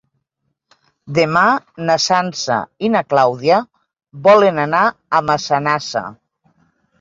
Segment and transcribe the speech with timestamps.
[1.17, 1.43] Demà
[1.89, 2.57] na Sança
[2.87, 3.59] i na Clàudia
[4.29, 4.81] volen anar
[5.19, 6.05] a Massanassa.